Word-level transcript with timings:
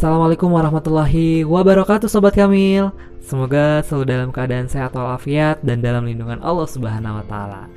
Assalamualaikum 0.00 0.56
warahmatullahi 0.56 1.44
wabarakatuh 1.44 2.08
Sobat 2.08 2.32
Kamil 2.32 2.88
Semoga 3.20 3.84
selalu 3.84 4.04
dalam 4.08 4.28
keadaan 4.32 4.64
sehat 4.64 4.96
walafiat 4.96 5.60
dan 5.60 5.84
dalam 5.84 6.08
lindungan 6.08 6.40
Allah 6.40 6.64
Subhanahu 6.64 7.20
wa 7.20 7.24
taala. 7.28 7.68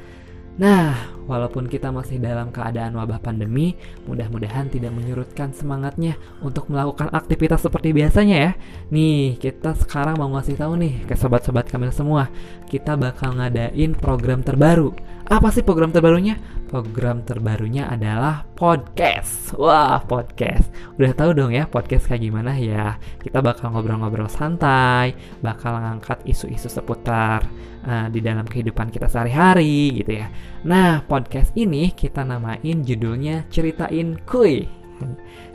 Nah, 0.56 0.96
walaupun 1.28 1.68
kita 1.68 1.92
masih 1.92 2.24
dalam 2.24 2.48
keadaan 2.48 2.96
wabah 2.96 3.20
pandemi, 3.20 3.76
mudah-mudahan 4.08 4.72
tidak 4.72 4.96
menyurutkan 4.96 5.52
semangatnya 5.52 6.16
untuk 6.40 6.72
melakukan 6.72 7.12
aktivitas 7.12 7.68
seperti 7.68 7.92
biasanya 7.92 8.38
ya. 8.40 8.52
Nih, 8.88 9.36
kita 9.36 9.76
sekarang 9.84 10.16
mau 10.16 10.32
ngasih 10.32 10.56
tahu 10.56 10.80
nih 10.80 11.04
ke 11.04 11.20
sobat-sobat 11.20 11.68
Kamil 11.68 11.92
semua, 11.92 12.32
kita 12.72 12.96
bakal 12.96 13.36
ngadain 13.36 14.00
program 14.00 14.48
terbaru. 14.48 14.96
Apa 15.28 15.52
sih 15.52 15.60
program 15.60 15.92
terbarunya? 15.92 16.40
Program 16.74 17.22
terbarunya 17.22 17.86
adalah 17.86 18.50
podcast. 18.58 19.54
Wah, 19.62 20.02
podcast. 20.02 20.74
Udah 20.98 21.14
tahu 21.14 21.38
dong 21.38 21.54
ya 21.54 21.70
podcast 21.70 22.10
kayak 22.10 22.26
gimana 22.26 22.58
ya? 22.58 22.98
Kita 23.22 23.46
bakal 23.46 23.78
ngobrol-ngobrol 23.78 24.26
santai, 24.26 25.14
bakal 25.46 25.78
ngangkat 25.78 26.26
isu-isu 26.26 26.74
seputar 26.74 27.46
uh, 27.86 28.10
di 28.10 28.26
dalam 28.26 28.50
kehidupan 28.50 28.90
kita 28.90 29.06
sehari-hari 29.06 30.02
gitu 30.02 30.18
ya. 30.18 30.34
Nah, 30.66 31.06
podcast 31.06 31.54
ini 31.54 31.94
kita 31.94 32.26
namain 32.26 32.82
judulnya 32.82 33.46
Ceritain 33.54 34.18
Kuy. 34.26 34.66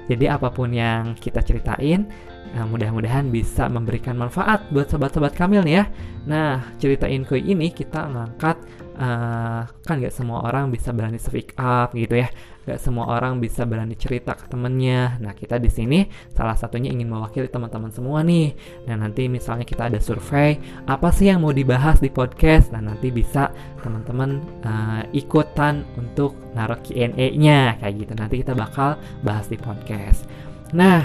Jadi 0.08 0.24
apa 0.24 0.48
pun 0.48 0.72
yang 0.72 1.12
kita 1.20 1.44
ceritain, 1.44 2.08
Nah, 2.56 2.64
mudah-mudahan 2.64 3.28
bisa 3.28 3.68
memberikan 3.68 4.16
manfaat 4.16 4.64
buat 4.72 4.88
sobat-sobat 4.88 5.36
Kamil 5.36 5.60
nih 5.68 5.74
ya. 5.82 5.84
Nah, 6.24 6.52
ceritain 6.80 7.24
kuy 7.24 7.44
ini 7.44 7.68
kita 7.72 8.08
ngangkat 8.08 8.56
uh, 8.96 9.68
kan 9.68 9.94
gak 10.00 10.12
semua 10.12 10.44
orang 10.48 10.72
bisa 10.72 10.92
berani 10.96 11.20
speak 11.20 11.52
up 11.60 11.92
gitu 11.92 12.24
ya. 12.24 12.28
Gak 12.64 12.80
semua 12.80 13.08
orang 13.16 13.40
bisa 13.40 13.68
berani 13.68 13.96
cerita 14.00 14.32
ke 14.32 14.48
temennya. 14.48 15.20
Nah, 15.20 15.36
kita 15.36 15.60
di 15.60 15.68
sini 15.68 16.08
salah 16.32 16.56
satunya 16.56 16.88
ingin 16.88 17.08
mewakili 17.12 17.52
teman-teman 17.52 17.92
semua 17.92 18.24
nih. 18.24 18.56
Nah, 18.88 18.96
nanti 18.96 19.28
misalnya 19.28 19.68
kita 19.68 19.92
ada 19.92 20.00
survei, 20.00 20.56
apa 20.88 21.12
sih 21.12 21.28
yang 21.28 21.44
mau 21.44 21.52
dibahas 21.52 22.00
di 22.00 22.08
podcast? 22.08 22.72
Nah, 22.72 22.80
nanti 22.80 23.12
bisa 23.12 23.52
teman-teman 23.84 24.40
uh, 24.64 25.04
ikutan 25.12 25.84
untuk 26.00 26.32
naruh 26.56 26.80
Q&A-nya 26.80 27.76
kayak 27.76 27.94
gitu. 28.04 28.12
Nanti 28.16 28.34
kita 28.40 28.56
bakal 28.56 28.96
bahas 29.20 29.48
di 29.52 29.60
podcast. 29.60 29.97
Nah, 30.76 31.00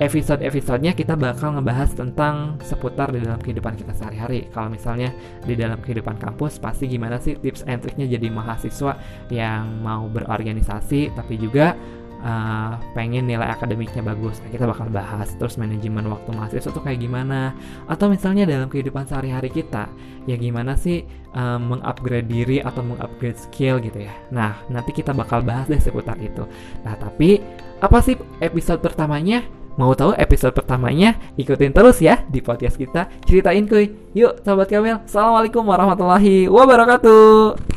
episode-episodenya 0.00 0.96
kita 0.96 1.14
bakal 1.14 1.54
ngebahas 1.54 1.92
tentang 1.92 2.56
seputar 2.64 3.12
di 3.12 3.20
dalam 3.20 3.38
kehidupan 3.38 3.76
kita 3.76 3.92
sehari-hari. 3.92 4.48
Kalau 4.50 4.72
misalnya 4.72 5.12
di 5.44 5.52
dalam 5.52 5.78
kehidupan 5.78 6.16
kampus, 6.16 6.56
pasti 6.56 6.88
gimana 6.88 7.20
sih 7.20 7.36
tips 7.36 7.68
and 7.68 7.84
triknya 7.84 8.08
jadi 8.08 8.32
mahasiswa 8.32 8.96
yang 9.28 9.84
mau 9.84 10.08
berorganisasi, 10.08 11.12
tapi 11.12 11.36
juga 11.36 11.76
uh, 12.24 12.80
pengen 12.96 13.28
nilai 13.28 13.52
akademiknya 13.52 14.00
bagus. 14.00 14.40
Nah, 14.40 14.50
kita 14.50 14.64
bakal 14.64 14.88
bahas 14.88 15.28
terus 15.36 15.60
manajemen 15.60 16.08
waktu 16.08 16.30
mahasiswa 16.32 16.72
itu 16.72 16.82
kayak 16.82 16.98
gimana. 17.02 17.52
Atau 17.84 18.08
misalnya 18.08 18.48
dalam 18.48 18.72
kehidupan 18.72 19.04
sehari-hari 19.04 19.52
kita, 19.52 19.86
ya 20.24 20.34
gimana 20.40 20.78
sih 20.78 21.04
uh, 21.36 21.60
mengupgrade 21.60 22.26
diri 22.26 22.58
atau 22.64 22.80
mengupgrade 22.80 23.38
skill 23.38 23.76
gitu 23.82 24.08
ya. 24.08 24.14
Nah, 24.32 24.56
nanti 24.72 24.90
kita 24.96 25.12
bakal 25.12 25.44
bahas 25.44 25.68
deh 25.68 25.78
seputar 25.78 26.16
itu. 26.22 26.48
Nah, 26.82 26.96
tapi 26.96 27.42
apa 27.82 27.98
sih 27.98 28.14
episode 28.38 28.78
pertamanya? 28.78 29.42
Mau 29.74 29.90
tahu 29.96 30.14
episode 30.14 30.54
pertamanya? 30.54 31.18
Ikutin 31.34 31.74
terus 31.74 31.98
ya 31.98 32.22
di 32.30 32.38
podcast 32.38 32.78
kita. 32.78 33.10
Ceritain 33.26 33.66
kuy. 33.66 33.90
Yuk, 34.14 34.38
sahabat 34.46 34.70
Kamel. 34.70 35.02
Assalamualaikum 35.02 35.66
warahmatullahi 35.66 36.46
wabarakatuh. 36.46 37.71